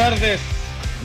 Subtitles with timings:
[0.00, 0.40] Buenas tardes.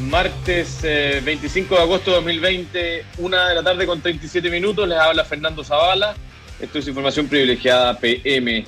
[0.09, 4.88] Martes 25 eh, de agosto de 2020, una de la tarde con 37 minutos.
[4.88, 6.16] Les habla Fernando Zavala.
[6.61, 8.66] Esto es información privilegiada PM.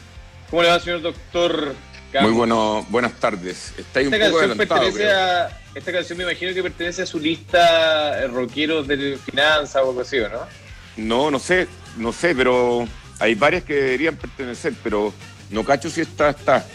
[0.49, 1.73] ¿Cómo le va, señor doctor?
[2.19, 3.73] Muy bueno, buenas tardes.
[3.77, 7.21] Está esta, un poco canción pertenece a, esta canción me imagino que pertenece a su
[7.21, 10.41] lista eh, rockeros de finanzas o algo así, ¿no?
[10.97, 12.85] No, no sé, no sé, pero
[13.19, 15.13] hay varias que deberían pertenecer, pero
[15.51, 16.65] no cacho si esta está.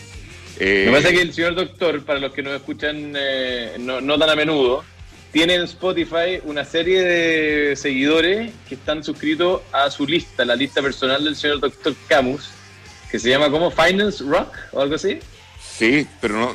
[0.59, 4.31] Eh, Me parece que el señor doctor, para los que nos escuchan eh, no, tan
[4.31, 4.85] a menudo,
[5.33, 10.83] tiene en Spotify una serie de seguidores que están suscritos a su lista, la lista
[10.83, 12.51] personal del señor doctor Camus,
[13.11, 15.19] que se llama como Finance Rock o algo así.
[15.61, 16.55] Sí, pero no,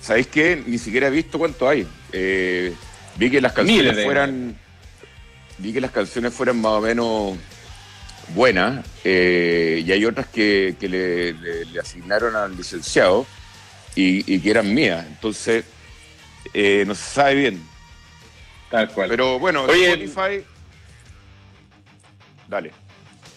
[0.00, 0.62] ¿sabéis qué?
[0.66, 1.86] Ni siquiera he visto cuánto hay.
[2.12, 2.72] Eh,
[3.16, 4.56] vi que las canciones fueran,
[5.58, 7.36] vi que las canciones fueran más o menos
[8.28, 13.26] buenas y hay otras que, le, asignaron al licenciado
[13.94, 15.06] y, que eran mías.
[15.06, 15.64] Entonces,
[16.52, 17.62] eh, no se sabe bien.
[18.70, 19.08] Tal cual.
[19.08, 20.44] Pero bueno, Spotify.
[22.48, 22.72] Dale.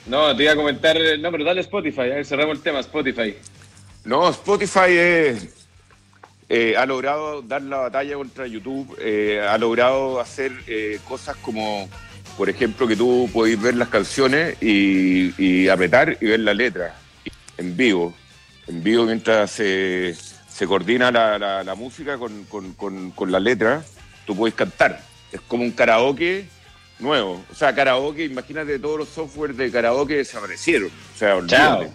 [0.07, 0.97] No, te iba a comentar.
[1.19, 2.01] No, pero dale Spotify.
[2.01, 3.35] A ver, cerramos el tema, Spotify.
[4.03, 4.87] No, Spotify
[6.49, 8.97] eh, ha logrado dar la batalla contra YouTube.
[8.99, 10.51] Eh, ha logrado hacer
[11.07, 11.89] cosas como,
[12.37, 16.95] por ejemplo, que tú podés ver las canciones y, y apretar y ver la letra
[17.57, 18.13] en vivo.
[18.67, 20.15] En vivo mientras se
[20.57, 23.83] se coordina la, la, música con, con, con, la letra,
[24.25, 24.99] tú puedes cantar.
[25.31, 26.47] Es como un karaoke
[26.97, 27.43] nuevo.
[27.51, 30.89] O sea, karaoke, imagínate todos los software de karaoke desaparecieron.
[30.89, 31.85] O sea, Chao.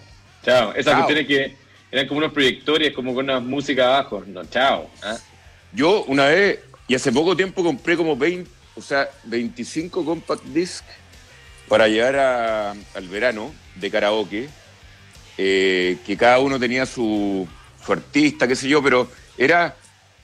[0.45, 0.73] Chao.
[0.75, 1.57] Esas cuestiones que
[1.91, 4.23] eran como unos proyectores, como con una música abajo.
[4.25, 4.89] No, chao.
[5.03, 5.17] ¿ah?
[5.73, 10.83] Yo una vez, y hace poco tiempo compré como 20, o sea, 25 compact disc
[11.67, 14.49] para llevar al verano de karaoke,
[15.37, 17.47] eh, que cada uno tenía su,
[17.83, 19.75] su artista, qué sé yo, pero era,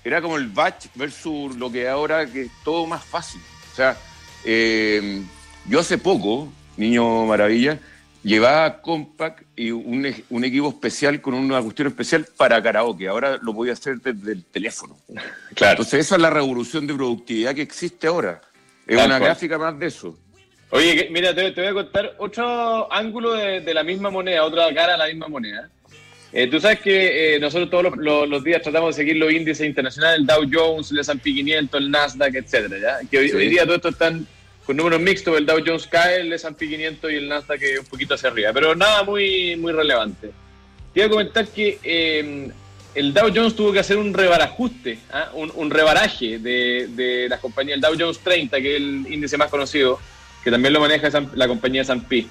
[0.03, 3.41] era como el batch versus lo que ahora que es todo más fácil.
[3.71, 3.97] O sea,
[4.43, 5.23] eh,
[5.65, 7.79] yo hace poco, Niño Maravilla,
[8.23, 13.07] llevaba Compact y un, equipo especial con una cuestión especial para karaoke.
[13.07, 14.97] Ahora lo voy a hacer desde el teléfono.
[15.55, 15.73] Claro.
[15.73, 18.39] Entonces, esa es la revolución de productividad que existe ahora.
[18.87, 20.17] Es una gráfica más de eso.
[20.69, 24.93] Oye, mira, te, voy a contar otro ángulo de, de, la misma moneda, otra cara
[24.93, 25.69] de la misma moneda.
[26.31, 30.19] Eh, tú sabes que eh, nosotros todos los, días tratamos de seguir los índices internacionales,
[30.19, 34.27] el Dow Jones, el S&P 500, el Nasdaq, etcétera, Que hoy, día todo esto están
[34.69, 38.13] con números mixtos, el Dow Jones cae, el S&P 500 y el Nasdaq un poquito
[38.13, 40.29] hacia arriba, pero nada muy, muy relevante.
[40.93, 42.51] Quiero comentar que eh,
[42.93, 45.31] el Dow Jones tuvo que hacer un rebarajuste, ¿ah?
[45.33, 49.49] un, rebaraje de, de las compañías, el Dow Jones 30, que es el índice más
[49.49, 49.99] conocido,
[50.43, 52.27] que también lo maneja la compañía S&P.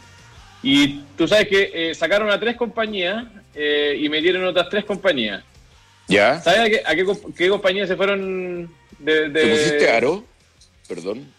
[0.62, 5.42] Y tú sabes que sacaron a tres compañías eh, y me dieron otras tres compañías.
[6.06, 6.40] ¿Ya?
[6.40, 10.24] ¿Sabes a qué, compañías se fueron de, ¿Te pusiste Aro?
[10.86, 11.36] Perdón.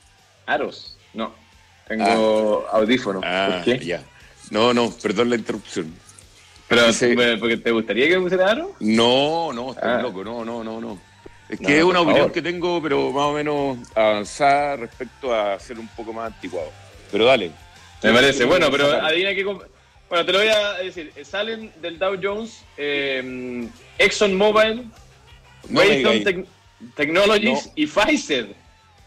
[0.49, 1.31] Aros, no.
[1.87, 2.77] Tengo ah.
[2.77, 3.23] audífonos.
[3.25, 3.77] Ah, qué?
[3.79, 4.03] ya.
[4.49, 5.93] No, no, perdón la interrupción.
[6.67, 6.83] ¿Pero
[7.39, 8.75] porque te gustaría que me pusiera Aro?
[8.79, 10.01] No, no, estás ah.
[10.01, 10.99] loco, no, no, no, no.
[11.49, 15.79] Es que es una opinión que tengo, pero más o menos avanzada respecto a ser
[15.79, 16.71] un poco más anticuado.
[17.11, 17.51] Pero dale.
[18.03, 18.45] Me parece.
[18.45, 21.11] Bueno, pero adivina qué bueno, te lo voy a decir.
[21.23, 23.67] Salen del Dow Jones eh,
[23.99, 24.89] ExxonMobil,
[25.69, 26.47] Wayton
[26.95, 28.55] Technologies y Pfizer.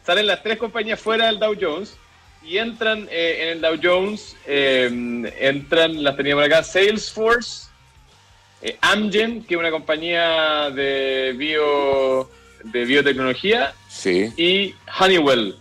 [0.04, 1.96] Salen las tres compañías fuera del Dow Jones
[2.44, 4.86] y entran eh, en el Dow Jones, eh,
[5.38, 7.68] entran, las teníamos acá, Salesforce,
[8.62, 12.28] eh, Amgen, que es una compañía de bio
[12.64, 14.32] de biotecnología, sí.
[14.36, 15.56] y Honeywell,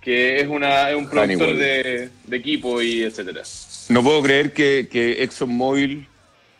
[0.00, 3.42] que es, una, es un productor de, de equipo y etcétera.
[3.88, 6.06] No puedo creer que, que ExxonMobil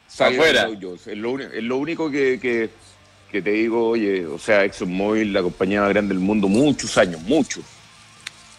[0.06, 0.68] salga afuera.
[1.06, 2.70] Es lo, es lo único que, que,
[3.42, 7.64] te digo, oye, o sea, ExxonMobil, la compañía más grande del mundo, muchos años, muchos.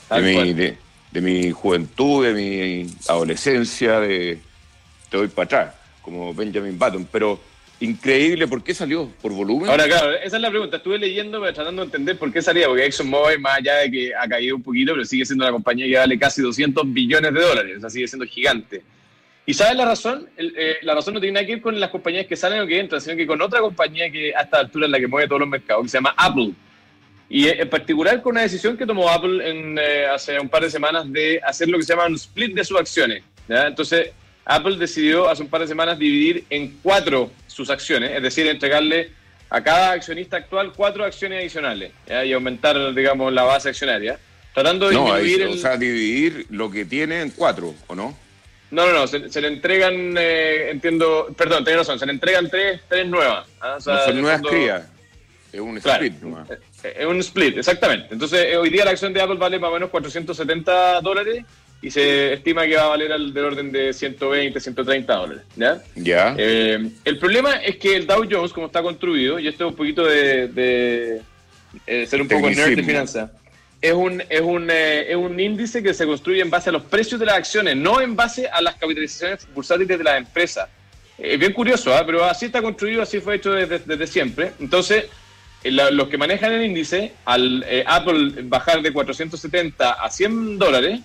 [0.10, 4.40] De mi, de, mi, juventud, de mi adolescencia, de
[5.10, 7.08] te doy para atrás, como Benjamin Button.
[7.12, 7.40] Pero
[7.80, 9.08] Increíble, ¿por qué salió?
[9.22, 9.70] ¿Por volumen?
[9.70, 10.78] Ahora, claro, esa es la pregunta.
[10.78, 14.28] Estuve leyendo, tratando de entender por qué salía, porque ExxonMobil, más allá de que ha
[14.28, 17.78] caído un poquito, pero sigue siendo una compañía que vale casi 200 billones de dólares,
[17.78, 18.82] o sea, sigue siendo gigante.
[19.50, 20.28] ¿Y sabes la razón?
[20.36, 22.82] Eh, la razón no tiene nada que ver con las compañías que salen o que
[22.82, 25.40] entran, sino que con otra compañía que a esta altura es la que mueve todos
[25.40, 26.52] los mercados, que se llama Apple.
[27.30, 30.70] Y en particular con una decisión que tomó Apple en, eh, hace un par de
[30.70, 33.24] semanas de hacer lo que se llama un split de sus acciones.
[33.48, 34.12] Entonces,
[34.44, 39.12] Apple decidió hace un par de semanas dividir en cuatro sus acciones, es decir, entregarle
[39.50, 41.94] a cada accionista actual cuatro acciones adicionales
[42.26, 44.20] y aumentar, digamos, la base accionaria,
[44.54, 45.48] tratando de dividir...
[45.48, 48.27] O sea, dividir lo que tiene en cuatro, ¿o no?
[48.70, 52.82] No, no, no, se, le entregan, eh, entiendo, perdón, tenés razón, se le entregan tres,
[52.88, 53.48] tres nuevas.
[53.62, 53.76] ¿ah?
[53.78, 54.84] O sea, son nuevas crías.
[55.52, 56.14] Es un split
[56.84, 58.08] Es un split, exactamente.
[58.12, 61.46] Entonces, hoy día la acción de Apple vale más o menos 470 dólares
[61.82, 65.44] y se estima que va a valer del orden de 120, 130 dólares.
[65.96, 66.36] ¿Ya?
[66.38, 69.78] Eh, el problema es que el Dow Jones, como está construido, y esto es un
[69.78, 71.22] poquito de,
[71.86, 73.32] eh, ser un poco nerd de finanzas,
[73.88, 76.84] es un, es, un, eh, es un índice que se construye en base a los
[76.84, 80.70] precios de las acciones, no en base a las capitalizaciones bursátiles de las empresas.
[81.18, 82.04] Es bien curioso, ¿ah?
[82.06, 84.54] pero así está construido, así fue hecho desde, desde siempre.
[84.60, 85.06] Entonces,
[85.64, 91.02] los que manejan el índice, al Apple bajar de 470 a 100 dólares,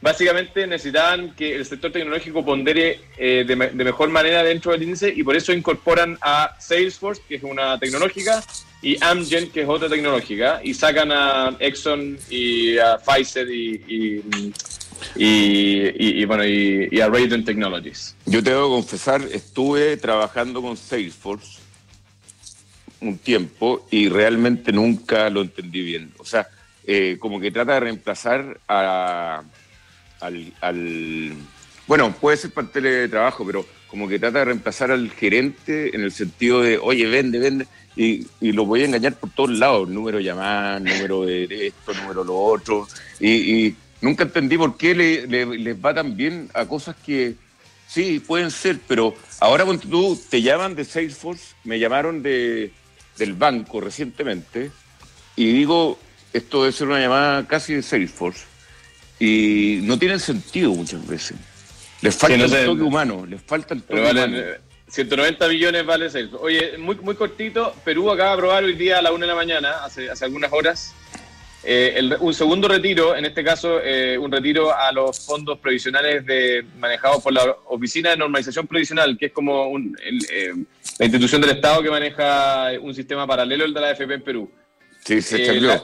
[0.00, 5.22] básicamente necesitaban que el sector tecnológico pondere eh, de, mejor manera dentro del índice y
[5.22, 8.42] por eso incorporan a Salesforce, que es una tecnológica,
[8.86, 14.22] y Amgen, que es otra tecnológica, y sacan a Exxon y a Pfizer y,
[15.16, 18.14] y, bueno, y, a Raiden Technologies.
[18.26, 21.58] Yo te debo confesar, estuve trabajando con Salesforce
[23.00, 26.12] un tiempo y realmente nunca lo entendí bien.
[26.18, 26.46] O sea,
[26.84, 29.42] eh, como que trata de reemplazar a
[30.20, 31.34] al,
[31.88, 36.02] bueno, puede ser para el teletrabajo, pero como que trata de reemplazar al gerente en
[36.02, 37.66] el sentido de, oye, vende, vende,
[37.96, 42.22] y, lo voy a engañar por todos lados, número de llamada, número de esto, número
[42.22, 42.86] de lo otro,
[43.20, 47.34] y, nunca entendí por qué le, les va tan bien a cosas que
[47.88, 52.72] sí, pueden ser, pero ahora cuando tú te llaman de Salesforce, me llamaron de,
[53.16, 54.70] del banco recientemente,
[55.36, 55.98] y digo,
[56.32, 58.44] esto debe ser una llamada casi de Salesforce
[59.18, 61.36] y no tienen sentido muchas veces.
[62.02, 64.36] Les falta el toque humano, les falta el toque humano.
[64.88, 66.28] 190 millones vale seis.
[66.40, 69.34] Oye, muy, muy cortito, Perú acaba de aprobar hoy día a la una de la
[69.34, 70.94] mañana, hace, hace algunas horas,
[71.68, 73.80] eh, un segundo retiro, en este caso
[74.20, 79.26] un retiro a los fondos provisionales de, manejados por la Oficina de Normalización Provisional, que
[79.26, 79.96] es como un,
[80.30, 80.52] eh,
[80.98, 84.50] la institución del Estado que maneja un sistema paralelo al de la AFP en Perú.
[85.04, 85.82] Sí, se eh, la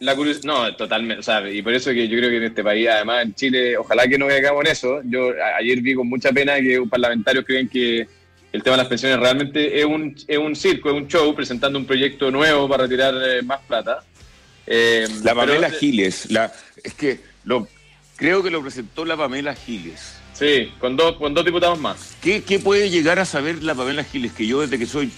[0.00, 3.24] no, totalmente, o sea, y por eso que yo creo que en este país, además
[3.24, 5.00] en Chile, ojalá que no caigamos en eso.
[5.04, 8.06] Yo ayer vi con mucha pena que un parlamentario creen que
[8.52, 11.78] el tema de las pensiones realmente es un, es un circo, es un show presentando
[11.78, 14.02] un proyecto nuevo para retirar eh, más plata.
[14.66, 16.52] Eh, la Pamela Giles, la,
[16.82, 17.68] es que lo,
[18.16, 20.16] creo que lo presentó la Pamela Giles.
[20.32, 22.16] Sí, con dos, con dos diputados más.
[22.20, 24.32] ¿Qué, ¿Qué puede llegar a saber la Pamela Giles?
[24.32, 25.10] Que yo desde que soy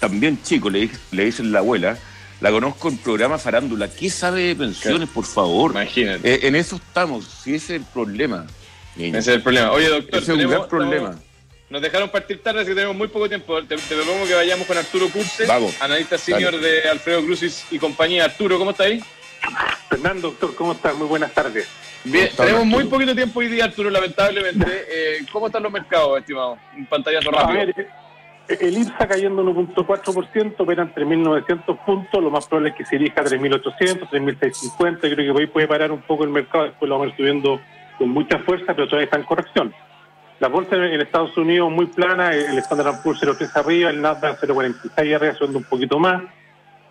[0.00, 1.98] también chico, le, le dicen la abuela,
[2.42, 3.88] la conozco en programa Farándula.
[3.88, 5.70] ¿Qué sabe de pensiones, por favor?
[5.70, 6.28] Imagínate.
[6.28, 8.46] Eh, en eso estamos, si ese es el problema.
[8.98, 9.70] Ese es el problema.
[9.70, 11.14] Oye, doctor, ese es un gran problema.
[11.70, 13.62] Nos dejaron partir tarde, así que tenemos muy poco tiempo.
[13.62, 18.24] Te, propongo que vayamos con Arturo Curse, Vamos, analista senior de Alfredo Crucis y compañía.
[18.24, 19.00] Arturo, ¿cómo está ahí?
[19.88, 20.96] Fernando, doctor, ¿cómo estás?
[20.96, 21.68] Muy buenas tardes.
[22.04, 24.66] Bien, tenemos muy poquito tiempo hoy día, Arturo, lamentablemente.
[24.94, 26.58] Eh, ¿Cómo están los mercados, estimado?
[26.76, 27.72] Un pantallazo rápido.
[28.48, 34.08] El IPSA cayendo 1.4%, operan 3.900 puntos, lo más probable es que se elija 3.800,
[34.10, 37.16] 3.650, creo que hoy puede parar un poco el mercado, después lo vamos a ir
[37.16, 37.60] subiendo
[37.98, 39.74] con mucha fuerza, pero todavía está en corrección.
[40.40, 45.14] La bolsa en Estados Unidos muy plana, el Standard Poor's 0.3 arriba, el Nasdaq 0.46
[45.14, 46.22] arriba, subiendo un poquito más.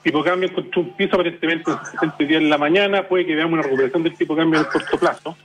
[0.03, 3.53] Tipo cambio encontró un piso aparentemente en 60 días en la mañana, puede que veamos
[3.53, 5.37] una recuperación del tipo cambio en el corto plazo.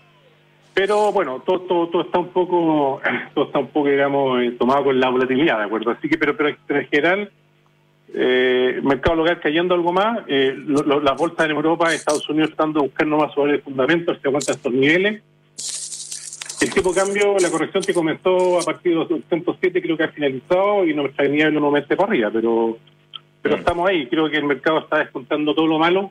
[0.77, 3.01] Pero bueno, todo, todo, todo está un poco,
[3.35, 5.91] todo está un poco, digamos, eh, tomado con la volatilidad, ¿de acuerdo?
[5.93, 7.31] Así que, pero, pero en general,
[8.13, 13.17] eh, mercado local cayendo algo más, eh, las bolsas en Europa, Estados Unidos estando buscando
[13.17, 15.23] más sobre el fundamento, se aguanta estos niveles.
[16.61, 20.05] El tipo de cambio, la corrección que comenzó a partir de los 207 creo que
[20.05, 22.77] ha finalizado y nuestra nivel nuevamente para arriba, pero
[23.41, 23.61] pero mm.
[23.61, 26.11] estamos ahí, creo que el mercado está descontando todo lo malo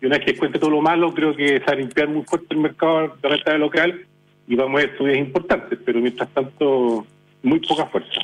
[0.00, 2.24] y una vez que cuente todo lo malo, creo que se va a limpiar muy
[2.24, 4.06] fuerte el mercado de renta local
[4.46, 7.06] y vamos a ver subidas importantes, pero mientras tanto,
[7.42, 8.20] muy poca fuerza.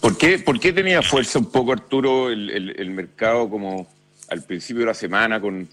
[0.00, 3.86] ¿Por qué, ¿Por qué tenía fuerza un poco, Arturo, el, el, mercado como
[4.28, 5.68] al principio de la semana con,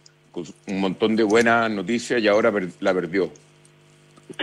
[0.68, 3.32] un montón de buenas noticias y ahora la perdió?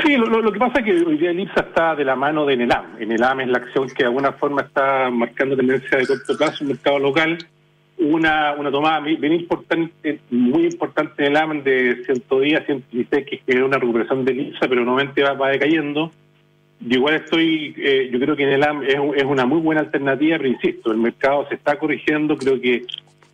[0.04, 2.46] Sí, lo, lo, que pasa es que hoy día el IPSA está de la mano
[2.46, 3.00] de Enelam.
[3.00, 6.70] Enelam es la acción que de alguna forma está marcando tendencia de corto plazo en
[6.70, 7.38] el mercado local
[8.02, 13.62] una, una tomada bien importante, muy importante en el AMN de 110 116, que es
[13.62, 16.12] una recuperación de ISA, pero nuevamente va, decayendo.
[16.80, 19.82] Yo igual estoy, eh, yo creo que en el AM es, es, una muy buena
[19.82, 22.84] alternativa, pero insisto, el mercado se está corrigiendo, creo que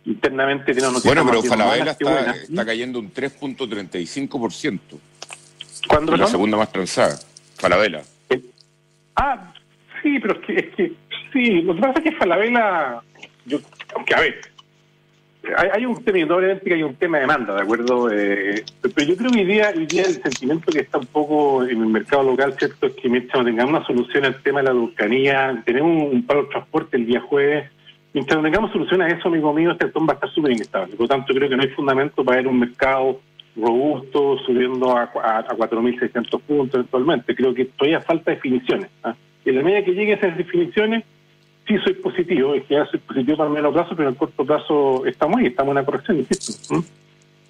[0.05, 4.79] internamente tiene una Bueno, pero Falabella está, está cayendo un 3.35%.
[5.87, 6.15] ¿Cuándo?
[6.15, 7.17] La segunda más transada,
[7.55, 8.03] Falabella.
[8.29, 8.41] Eh,
[9.15, 9.51] ah,
[10.03, 10.93] sí, pero es que, es que
[11.33, 13.01] sí, lo que pasa es que Falabella,
[13.45, 13.59] yo,
[13.95, 14.48] aunque a ver,
[15.55, 18.11] hay, un tema, indudablemente que hay un tema de demanda, ¿de acuerdo?
[18.11, 21.87] Eh, pero yo creo que hoy día, el sentimiento que está un poco en el
[21.87, 22.87] mercado local, ¿cierto?
[22.87, 26.43] Es que mientras no tengamos una solución al tema de la Dulcanía, tenemos un, paro
[26.43, 27.69] de transporte el día jueves,
[28.13, 30.95] mientras no tengamos solución a eso, amigo mío, este va a estar súper inestable.
[30.95, 33.21] Por lo tanto, creo que no hay fundamento para ver un mercado
[33.55, 37.35] robusto subiendo a, a, 4.600 puntos eventualmente.
[37.35, 38.89] Creo que todavía falta definiciones.
[39.03, 39.15] ¿ah?
[39.45, 41.03] Y en la medida que lleguen esas definiciones,
[41.69, 44.17] sí soy positivo, es que ya soy positivo para el medio plazo, pero en el
[44.17, 46.83] corto plazo estamos ahí, estamos en una corrección, insisto.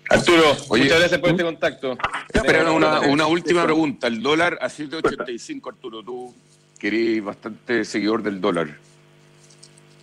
[0.10, 1.98] Arturo, muchas gracias por este contacto.
[2.46, 4.08] Pero una, una última pregunta.
[4.08, 6.34] El dólar a 7.85, Arturo, tú
[6.80, 8.70] que eres bastante seguidor del dólar.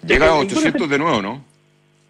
[0.06, 1.44] Llega a 800 de nuevo, ¿no?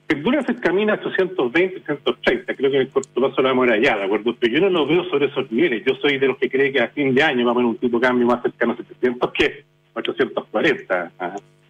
[0.09, 2.55] El dólar se camina a 820, 830.
[2.55, 4.37] Creo que en el corto plazo lo vamos a allá, ¿de acuerdo?
[4.39, 5.83] Pero yo no lo veo sobre esos niveles.
[5.85, 7.79] Yo soy de los que cree que a fin de año va a haber un
[7.79, 11.13] tipo de cambio más cercano a 700 que 840.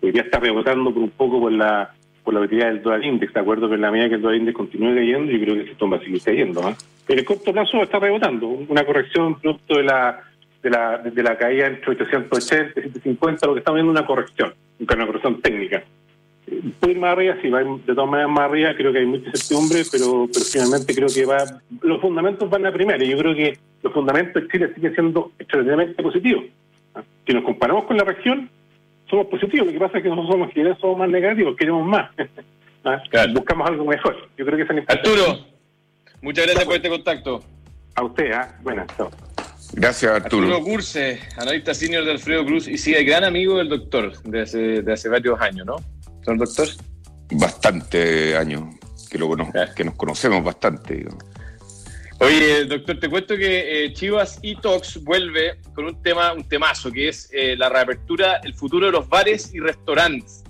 [0.00, 3.38] Debería estar rebotando por un poco por la por la utilidad del dólar index, ¿de
[3.41, 3.69] acuerdo?
[3.69, 5.97] Que en la medida que el dólar index continúe cayendo, yo creo que esto va
[5.97, 6.69] a seguir cayendo.
[6.69, 6.75] ¿eh?
[7.07, 8.49] En el corto plazo está rebotando.
[8.49, 10.25] Una corrección producto de la
[10.67, 14.07] de la, de la caída entre 880 y 750, lo que estamos viendo es una
[14.07, 15.85] corrección, una corrección técnica.
[16.81, 19.29] Puede ir más arriba, sí, va de todas maneras más arriba, creo que hay mucha
[19.29, 21.38] incertidumbre, pero, pero finalmente creo que va,
[21.83, 25.33] los fundamentos van a primera, y yo creo que los fundamentos de Chile siguen siendo
[25.38, 26.45] extraordinariamente positivos.
[26.95, 27.03] ¿ah?
[27.26, 28.50] Si nos comparamos con la región,
[29.08, 32.10] somos positivos, lo que pasa es que nosotros somos chilenos, somos más negativos, queremos más.
[32.84, 33.02] ¿Ah?
[33.32, 34.16] Buscamos algo mejor.
[34.36, 35.46] Yo creo que esa Arturo,
[36.22, 37.42] muchas gracias por este contacto.
[37.96, 38.56] A usted, ¿ah?
[38.62, 39.10] Buenas, chao.
[39.72, 40.46] Gracias, Arturo.
[40.46, 44.42] Arturo Curse, analista senior de Alfredo Cruz y sí, el gran amigo del doctor de
[44.42, 45.76] hace, de hace varios años, ¿no?
[46.25, 46.68] ¿Son doctor?
[47.32, 48.62] Bastante años
[49.10, 49.28] que, lo
[49.75, 51.06] que nos conocemos bastante.
[52.20, 57.08] Oye, doctor, te cuento que eh, Chivas Etox vuelve con un tema, un temazo, que
[57.08, 60.42] es eh, la reapertura, el futuro de los bares y restaurantes.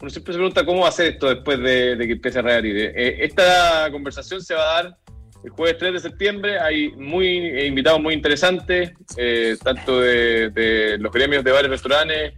[0.00, 2.92] Uno siempre se pregunta cómo va a ser esto después de, que empiece a reabrir.
[2.96, 4.98] Eh, esta conversación se va a dar
[5.42, 11.12] el jueves 3 de septiembre hay muy eh, invitados muy interesantes, eh, tanto de, los
[11.12, 12.34] gremios de bares y restaurantes,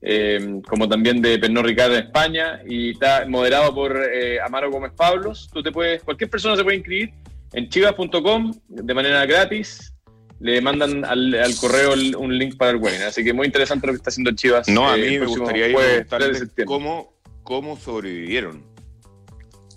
[0.00, 4.00] eh, como también de Pernod Ricard en España, y está moderado por
[4.42, 5.50] Amaro Gómez Pablos.
[5.52, 7.12] Tú te puedes, cualquier persona se puede inscribir
[7.52, 9.94] en chivas.com de manera gratis.
[10.38, 13.08] Le mandan al, correo un link para el webinar.
[13.08, 14.68] Así que muy interesante lo que está haciendo Chivas.
[14.68, 18.64] No, a mí me gustaría ir a cómo, cómo sobrevivieron.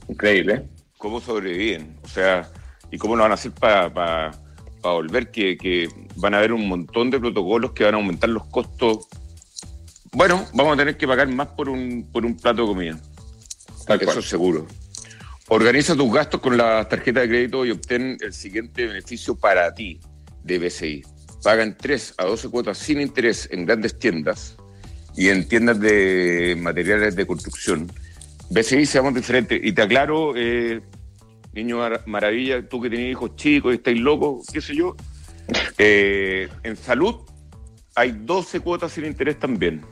[0.07, 0.69] Increíble
[1.03, 2.49] cómo sobreviven, o sea,
[2.89, 4.31] y cómo lo van a hacer para
[4.81, 9.07] volver, que, van a haber un montón de protocolos que van a aumentar los costos.
[10.13, 13.01] Bueno, vamos a tener que pagar más por un, por un plato de comida.
[13.99, 14.65] Eso es seguro.
[15.55, 19.99] Organiza tus gastos con la tarjeta de crédito y obtén el siguiente beneficio para ti
[20.43, 21.03] de BCI.
[21.43, 24.57] Pagan 3 a 12 cuotas sin interés en grandes tiendas
[25.15, 27.85] y en tiendas de materiales de construcción.
[28.49, 29.59] BCI seamos diferentes.
[29.63, 30.81] Y te aclaro, eh,
[31.53, 34.95] niño maravilla, tú que tenés hijos chicos y estáis locos, qué sé yo,
[35.77, 37.17] eh, en salud
[37.93, 39.85] hay 12 cuotas sin interés también.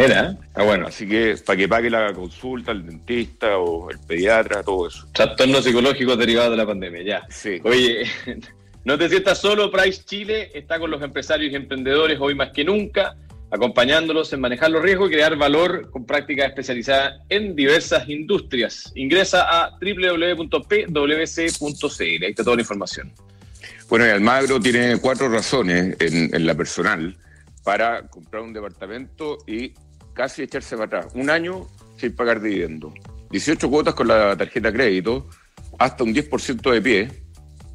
[0.00, 0.86] Mira, ah, bueno.
[0.86, 5.06] Así que para que pague la consulta, el dentista o el pediatra, todo eso.
[5.12, 7.26] Trastornos psicológicos derivados de la pandemia, ya.
[7.28, 7.60] Sí.
[7.64, 8.04] Oye,
[8.84, 12.64] no te sientas solo, Price Chile está con los empresarios y emprendedores hoy más que
[12.64, 13.16] nunca
[13.50, 18.92] acompañándolos en manejar los riesgos y crear valor con prácticas especializadas en diversas industrias.
[18.94, 20.94] Ingresa a www.pwc.cl,
[22.02, 23.12] ahí está toda la información.
[23.88, 27.16] Bueno, y Almagro tiene cuatro razones en, la personal
[27.64, 29.74] para comprar un departamento y
[30.14, 31.12] casi echarse para atrás.
[31.14, 32.92] Un año sin pagar dividendo.
[33.30, 35.28] 18 cuotas con la tarjeta crédito,
[35.78, 37.08] hasta un 10% de pie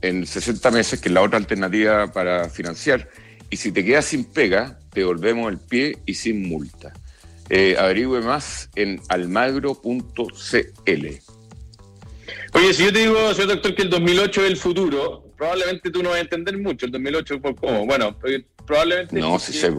[0.01, 3.09] en 60 meses, que es la otra alternativa para financiar.
[3.49, 6.93] Y si te quedas sin pega, te devolvemos el pie y sin multa.
[7.49, 9.85] Eh, averigüe más en almagro.cl.
[12.53, 16.01] Oye, si yo te digo, señor doctor, que el 2008 es el futuro, probablemente tú
[16.01, 17.85] no vas a entender mucho el 2008 por cómo.
[17.85, 18.17] Bueno,
[18.65, 19.19] probablemente...
[19.19, 19.71] No, sí sé.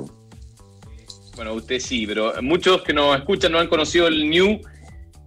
[1.36, 4.60] Bueno, usted sí, pero muchos que nos escuchan no han conocido el New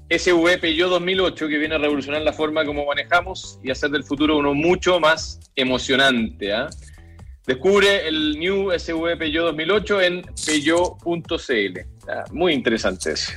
[0.09, 4.37] SVP Yo 2008, que viene a revolucionar la forma como manejamos y hacer del futuro
[4.37, 6.51] uno mucho más emocionante.
[6.51, 6.67] ¿ah?
[7.45, 11.79] Descubre el New SV Peugeot 2008 en peugeot.cl.
[12.07, 13.33] Ah, muy interesante eso.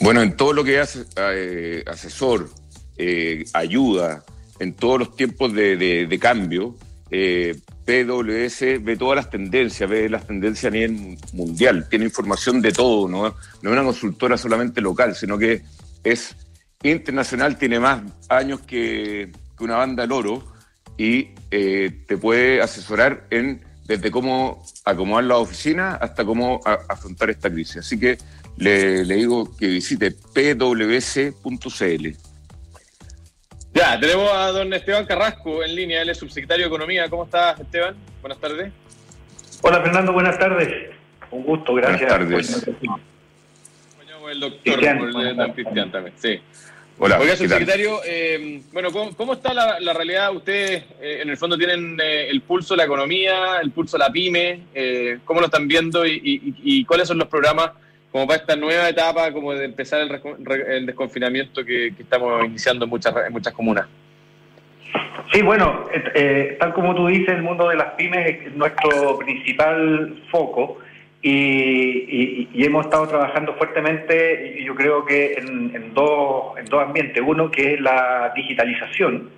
[0.00, 2.50] Bueno, en todo lo que hace eh, asesor,
[2.96, 4.24] eh, ayuda,
[4.58, 6.76] en todos los tiempos de, cambio,
[7.12, 7.54] eh,
[7.84, 13.08] PWS ve todas las tendencias, ve las tendencias a nivel mundial, tiene información de todo,
[13.08, 15.62] no, es una consultora solamente local, sino que
[16.04, 16.36] es
[16.82, 20.44] internacional, tiene más años que, una banda loro
[20.98, 27.48] y eh, te puede asesorar en desde cómo acomodar la oficina hasta cómo afrontar esta
[27.50, 27.78] crisis.
[27.78, 28.18] Así que
[28.56, 32.06] le, digo que visite pws.cl.
[33.82, 37.10] Ya, tenemos a don Esteban Carrasco en línea, él es subsecretario de Economía.
[37.10, 37.96] ¿Cómo estás, Esteban?
[38.20, 38.72] Buenas tardes.
[39.60, 40.90] Hola, Fernando, buenas tardes.
[41.32, 42.08] Un gusto, gracias.
[42.08, 42.66] Buenas tardes.
[44.30, 46.40] el doctor, Cristian, también, sí.
[46.96, 50.32] Hola, Oiga, secretario, eh, bueno, ¿cómo, está la, realidad?
[50.32, 54.04] Ustedes, eh, en el fondo, tienen eh, el pulso de la economía, el pulso de
[54.04, 54.60] la pyme.
[55.24, 57.72] ¿Cómo lo están viendo y, cuáles son los programas
[58.12, 63.14] como para esta nueva etapa, como de empezar el, desconfinamiento que, estamos iniciando en muchas,
[63.26, 63.86] en muchas comunas?
[65.32, 65.86] Sí, bueno,
[66.60, 70.78] tal como tú dices, el mundo de las pymes es nuestro principal foco
[71.22, 77.22] y, hemos estado trabajando fuertemente, yo creo que en, dos, en dos ambientes.
[77.24, 79.30] Uno que es la digitalización.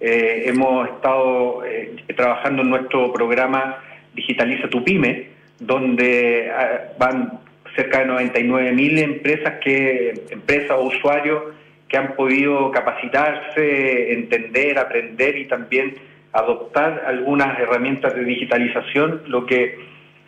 [0.00, 3.78] Eh, hemos estado eh, trabajando en nuestro programa
[4.14, 5.28] Digitaliza tu Pyme,
[5.58, 6.50] donde
[6.98, 7.40] van
[7.74, 11.42] cerca de 99.000 empresas, que, empresas o usuarios
[11.88, 15.94] que han podido capacitarse, entender, aprender y también
[16.32, 19.78] adoptar algunas herramientas de digitalización, lo que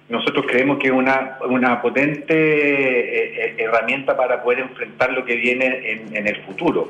[0.08, 5.34] nosotros creemos que es una, una potente eh, eh, herramienta para poder enfrentar lo que
[5.34, 6.88] viene en, el futuro.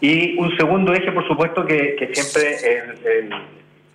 [0.00, 2.56] Y un segundo eje, por supuesto, que, siempre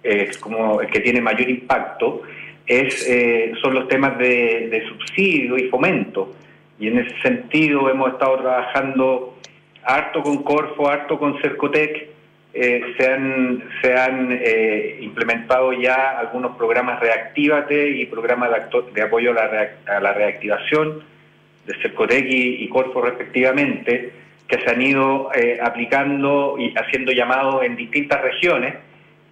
[0.03, 2.23] es, como el que tiene mayor impacto,
[2.65, 6.35] es, eh, son los temas de, subsidio y fomento.
[6.79, 9.37] Y en ese sentido hemos estado trabajando
[9.83, 12.09] harto con Corfo, harto con Cercotec,
[12.53, 18.49] eh, se han, se han eh, implementado ya algunos programas Reactívate y programas
[18.93, 21.01] de, apoyo a la, reactivación
[21.65, 24.11] de Cercotec y, Corfo respectivamente,
[24.47, 28.75] que se han ido eh, aplicando y haciendo llamados en distintas regiones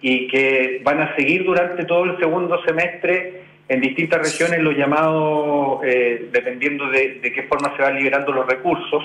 [0.00, 5.80] y que van a seguir durante todo el segundo semestre en distintas regiones los llamados,
[5.80, 9.04] dependiendo de, qué forma se van liberando los recursos.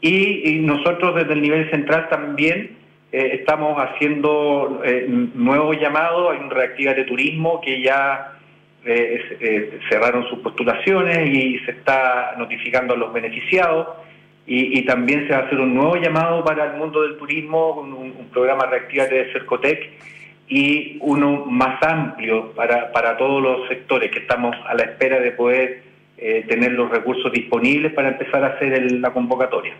[0.00, 2.82] y nosotros desde el nivel central también
[3.12, 8.38] eh, estamos haciendo eh, nuevos llamados, hay un reactiva de turismo que ya
[8.86, 13.88] eh, cerraron sus postulaciones y se está notificando a los beneficiados
[14.46, 17.92] y, también se va a hacer un nuevo llamado para el mundo del turismo, un,
[17.92, 19.90] un programa reactiva de Cercotec
[20.54, 25.32] y uno más amplio para, para todos los sectores que estamos a la espera de
[25.32, 25.82] poder
[26.48, 29.74] tener los recursos disponibles para empezar a hacer la convocatoria.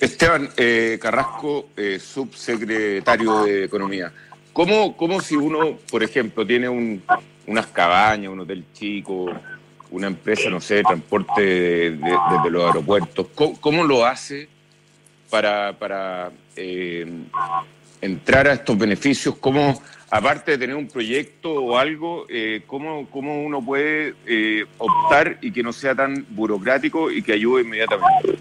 [0.00, 4.10] Esteban eh, Carrasco, eh, subsecretario de Economía.
[4.52, 7.02] ¿Cómo, ¿Cómo, si uno, por ejemplo, tiene un,
[7.46, 9.30] unas cabañas, un hotel chico,
[9.90, 13.26] una empresa, no sé, de transporte desde los aeropuertos,
[13.60, 14.48] ¿cómo, lo hace
[15.28, 17.06] para, para eh,
[18.00, 19.36] entrar a estos beneficios?
[19.36, 22.26] ¿Cómo, aparte de tener un proyecto o algo,
[22.66, 24.14] cómo, cómo uno puede
[24.78, 28.38] optar y que no sea tan burocrático y que ayude inmediatamente?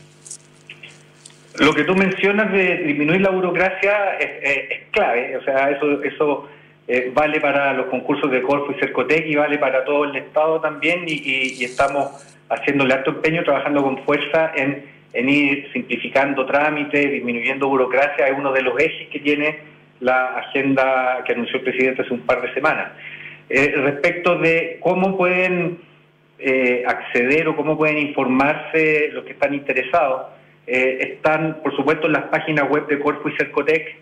[1.59, 6.49] Lo que tú mencionas de disminuir la burocracia es, clave, o sea, eso, eso
[6.87, 10.61] eh, vale para los concursos de Corfo y Cercotec y vale para todo el Estado
[10.61, 12.11] también y, estamos
[12.49, 18.61] haciéndole alto empeño, trabajando con fuerza en, ir simplificando trámites, disminuyendo burocracia, es uno de
[18.61, 19.59] los ejes que tiene
[19.99, 22.91] la agenda que anunció el presidente hace un par de semanas.
[23.49, 25.79] Eh, respecto de cómo pueden
[26.37, 30.27] eh, acceder o cómo pueden informarse los que están interesados,
[30.67, 33.97] eh, están, por supuesto, en las páginas web de Corfo y Cercotec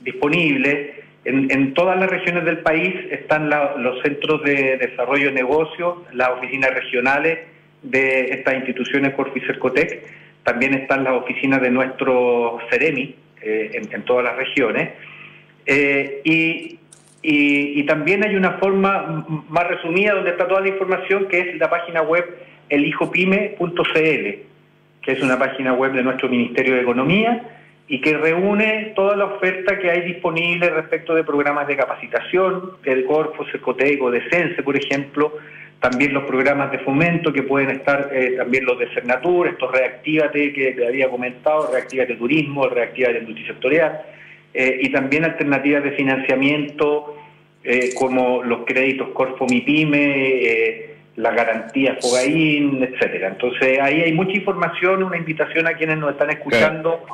[0.00, 0.96] disponibles.
[1.24, 6.72] En, todas las regiones del país están los centros de desarrollo de negocios, las oficinas
[6.72, 7.40] regionales
[7.82, 10.04] de estas instituciones Corfo y Cercotec.
[10.46, 14.90] También están las oficinas de nuestro CEREMI eh, en, todas las regiones.
[15.66, 21.56] Eh, y, también hay una forma más resumida donde está toda la información, que es
[21.56, 22.24] la página web
[22.68, 24.46] elijopyme.cl
[25.02, 27.40] que es una página web de nuestro Ministerio de Economía
[27.86, 33.04] y que reúne toda la oferta que hay disponible respecto de programas de capacitación, del
[33.04, 35.32] Corfo, de CENSE, por ejemplo,
[35.80, 40.52] también los programas de fomento que pueden estar, eh, también los de Cernatur, estos Reactívate
[40.52, 44.02] que te había comentado, Reactívate Turismo, Reactívate Multisectorial,
[44.54, 47.16] eh, y también alternativas de financiamiento
[47.62, 53.28] eh, como los créditos Corfo MIPYME, la garantía Fogaín, etcétera.
[53.28, 57.04] Entonces ahí hay mucha información, una invitación a quienes nos están escuchando,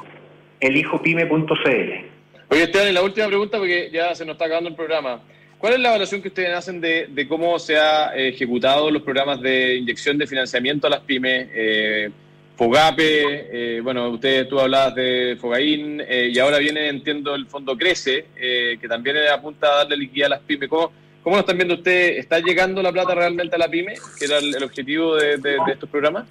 [0.61, 2.13] elijopyme.cl.
[2.49, 5.23] Oye, Esteban, y la última pregunta, porque ya se nos está acabando el programa.
[5.63, 9.41] ¿Cuál es la evaluación que ustedes hacen de, cómo se han eh, ejecutado los programas
[9.41, 11.51] de inyección de financiamiento a las pymes?
[11.55, 12.11] Eh,
[12.57, 18.27] Fogape, eh, bueno, ustedes tú hablabas de Fogaín, y ahora viene, entiendo, el fondo Crece,
[18.35, 20.69] que también apunta a darle liquidez a las pymes.
[20.69, 20.91] ¿Cómo,
[21.23, 22.19] ¿Cómo lo están viendo ustedes?
[22.19, 25.39] ¿Está llegando la plata realmente a la pyme, que era el, objetivo de,
[25.71, 26.25] estos programas?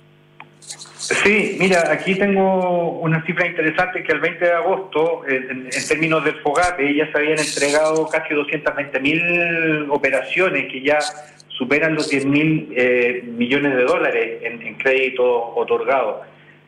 [0.62, 6.36] Sí, mira, aquí tengo una cifra interesante que el 20 de agosto, en, términos del
[6.36, 11.00] FOGAPE, ya se habían entregado casi 220 mil operaciones que ya
[11.48, 16.22] superan los 10 mil eh, millones de dólares en, crédito otorgado.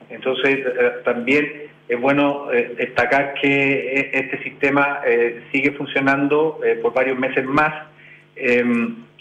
[0.10, 5.02] Entonces, eh, también es bueno destacar que este sistema
[5.52, 7.74] sigue funcionando por varios meses más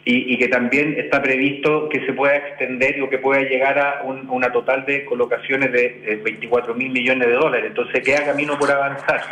[0.04, 4.02] em, y, que también está previsto que se pueda extender o que pueda llegar a
[4.04, 7.66] una total de colocaciones de 24 mil millones de dólares.
[7.68, 9.22] Entonces, queda camino por avanzar.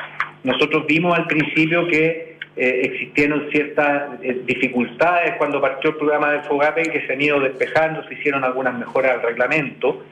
[0.42, 6.40] Nosotros vimos al principio que eh, existieron ciertas eh, dificultades cuando partió el programa de
[6.42, 10.04] FOGAPE que se han ido despejando, se hicieron algunas mejoras al reglamento.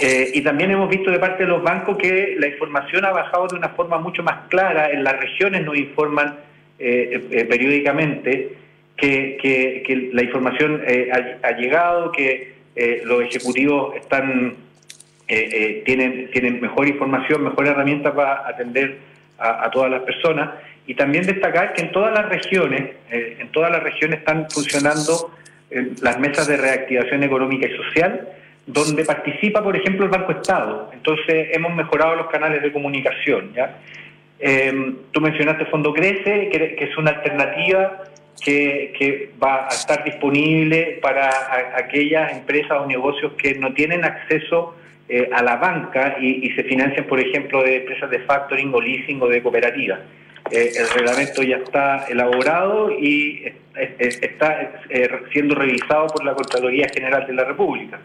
[0.00, 3.48] Eh, y también hemos visto de parte de los bancos que la información ha bajado
[3.48, 4.90] de una forma mucho más clara.
[4.90, 6.36] En las regiones nos informan
[6.78, 8.56] periódicamente
[8.96, 10.82] que, la información
[11.42, 12.54] ha, llegado, que
[13.04, 14.56] los ejecutivos están
[15.26, 18.98] tienen, tienen mejor información, mejor herramientas para atender
[19.38, 20.50] a todas las personas.
[20.86, 25.30] Y también destacar que en todas las regiones, eh, en todas las regiones están funcionando
[25.70, 28.28] eh, las mesas de reactivación económica y social,
[28.66, 30.90] donde participa, por ejemplo, el Banco Estado.
[30.92, 33.52] Entonces, hemos mejorado los canales de comunicación.
[33.54, 33.78] ¿ya?
[35.12, 38.02] Tú mencionaste Fondo Crece, que, es una alternativa
[38.40, 41.28] que, va a estar disponible para
[41.76, 44.76] aquellas empresas o negocios que no tienen acceso
[45.08, 48.80] eh, a la banca y, y, se financian, por ejemplo, de empresas de factoring o
[48.80, 50.00] leasing o de cooperativas.
[50.50, 57.26] Eh, el reglamento ya está elaborado y está eh, siendo revisado por la Contraloría General
[57.26, 58.00] de la República.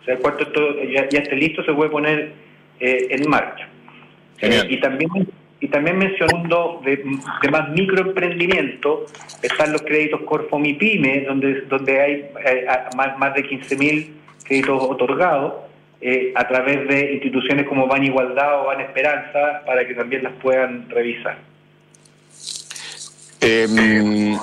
[0.00, 2.32] O sea, cuanto esto ya, esté listo, se puede poner
[2.78, 3.68] eh, en marcha.
[4.40, 5.10] y también
[5.60, 9.06] y también mencionando de, de, más microemprendimiento,
[9.42, 12.30] están los créditos Corfo-MIPYME, donde, donde hay
[12.96, 14.08] más, más de 15.000
[14.44, 15.54] créditos otorgados
[16.36, 20.88] a través de instituciones como Ban Igualdad o Ban Esperanza, para que también las puedan
[20.88, 21.38] revisar.
[23.40, 24.36] Em,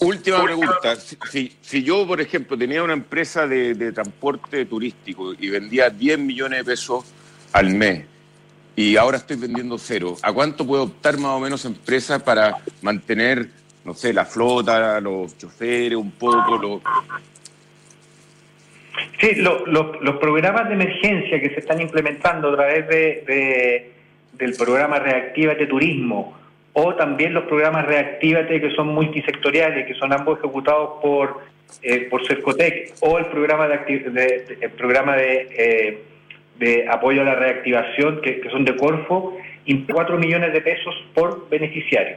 [0.00, 0.96] última pregunta.
[0.96, 6.64] Si, yo, por ejemplo, tenía una empresa de, transporte turístico y vendía 10 millones de
[6.64, 7.04] pesos
[7.52, 8.13] al mes
[8.76, 13.48] y ahora estoy vendiendo cero, ¿a cuánto puedo optar más o menos empresa para mantener,
[13.84, 16.58] no sé, la flota, los choferes, un poco?
[16.58, 16.82] Lo...
[19.20, 23.92] Sí, los programas de emergencia que se están implementando a través de,
[24.32, 26.36] del programa Reactiva de Turismo,
[26.72, 31.40] o también los programas Reactívate que son multisectoriales, que son ambos ejecutados por,
[31.82, 36.02] eh, por Cercotec, o el programa de, el programa de, eh,
[36.58, 39.36] de apoyo a la reactivación, que, son de Corfo,
[39.66, 42.16] y 4 millones de pesos por beneficiario.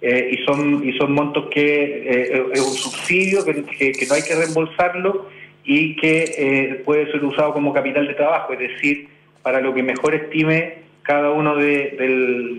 [0.00, 5.26] Eh, y son y son montos que es un subsidio que, no hay que reembolsarlo
[5.64, 9.08] y que puede ser usado como capital de trabajo, es decir,
[9.42, 12.58] para lo que mejor estime cada uno del,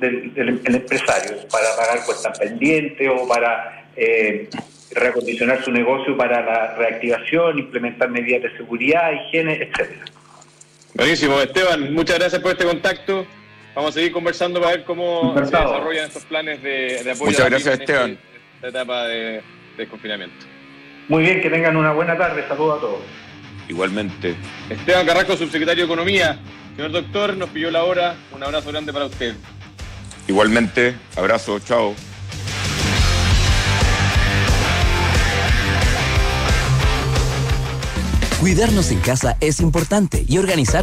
[0.65, 4.47] empresario para pagar cuestas pendientes o para eh,
[4.93, 10.05] reacondicionar su negocio para la reactivación, implementar medidas de seguridad, higiene, etcétera.
[10.97, 13.27] Buenísimo, Esteban, muchas gracias por este contacto.
[13.75, 17.25] Vamos a seguir conversando para ver cómo se desarrollan estos planes de, apoyo.
[17.25, 18.19] Muchas gracias, este- Esteban.
[18.55, 19.43] esta etapa de,
[19.77, 20.45] de confinamiento.
[21.07, 22.43] Muy bien, que tengan una buena tarde.
[22.47, 22.99] Saludos a todos.
[23.69, 24.36] Igualmente.
[24.71, 26.39] Esteban Carrasco, subsecretario de Economía.
[26.75, 28.15] Señor doctor, nos pilló la hora.
[28.31, 29.36] Un abrazo grande para usted.
[30.27, 31.93] Igualmente, abrazo, chao.
[38.39, 40.75] Cuidarnos en casa es importante y organizar